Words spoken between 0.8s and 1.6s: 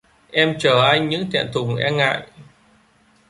anh những thẹn